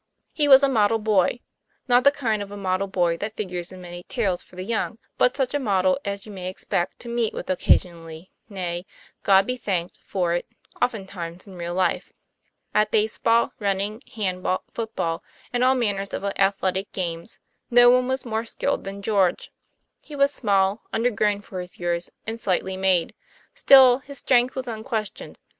He 0.33 0.47
was 0.47 0.63
a 0.63 0.67
model 0.67 0.97
boy; 0.97 1.41
not 1.87 2.03
the 2.05 2.11
kind 2.11 2.41
of 2.41 2.49
a 2.49 2.57
model 2.57 2.87
boy 2.87 3.17
that 3.17 3.35
figures 3.35 3.71
in 3.71 3.79
many 3.81 4.01
tales 4.01 4.41
for 4.41 4.55
the 4.55 4.63
young; 4.63 4.97
but 5.19 5.37
such 5.37 5.53
a 5.53 5.59
model 5.59 5.99
as 6.03 6.25
you 6.25 6.31
may 6.31 6.49
expect 6.49 6.97
to 7.01 7.07
meet 7.07 7.35
with 7.35 7.51
occasionally, 7.51 8.31
nay 8.49 8.87
God 9.21 9.45
be 9.45 9.55
thanked 9.57 9.99
for 10.03 10.33
it 10.33 10.47
oftentimes 10.81 11.45
in 11.45 11.55
real 11.55 11.75
life. 11.75 12.13
At 12.73 12.89
baseball, 12.89 13.53
running, 13.59 14.01
handball, 14.15 14.63
football, 14.73 15.21
and 15.53 15.63
all 15.63 15.75
manner 15.75 16.03
of 16.11 16.23
athletic 16.35 16.91
games, 16.93 17.37
no 17.69 17.91
one 17.91 18.07
was 18.07 18.25
more 18.25 18.43
skilled 18.43 18.85
than 18.85 19.03
George. 19.03 19.51
He 20.03 20.15
was 20.15 20.33
small, 20.33 20.81
undergrown 20.91 21.41
for 21.41 21.61
his 21.61 21.77
years, 21.77 22.09
and 22.25 22.39
slightly 22.39 22.75
made; 22.75 23.13
still 23.53 23.99
his 23.99 24.17
strength 24.17 24.55
was 24.55 24.67
un 24.67 24.83
questioned. 24.83 25.37